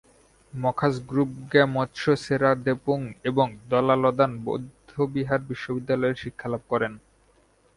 [0.53, 6.93] ম্খাস-গ্রুব-র্গ্যা-ম্ত্শো সে-রা, দ্রেপুং এবং দ্গা'-ল্দান বৌদ্ধবিহার বিশ্ববিদ্যালয়ে শিক্ষালাভ করেন।